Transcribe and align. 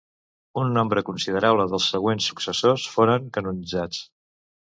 Un 0.61 0.71
nombre 0.77 1.03
considerable 1.09 1.67
dels 1.73 1.89
següents 1.97 2.31
successors 2.33 2.87
foren 2.95 3.29
canonitzats. 3.39 4.03